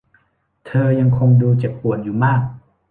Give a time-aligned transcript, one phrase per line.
[0.65, 2.41] เธอยังคงดูเจ็บปวดอยู่มาก